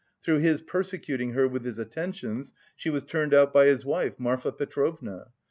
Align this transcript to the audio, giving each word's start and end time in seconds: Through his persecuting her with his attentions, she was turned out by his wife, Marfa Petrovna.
Through 0.23 0.39
his 0.39 0.63
persecuting 0.63 1.33
her 1.33 1.47
with 1.47 1.63
his 1.63 1.77
attentions, 1.77 2.53
she 2.75 2.89
was 2.89 3.03
turned 3.03 3.35
out 3.35 3.53
by 3.53 3.67
his 3.67 3.85
wife, 3.85 4.19
Marfa 4.19 4.51
Petrovna. 4.51 5.27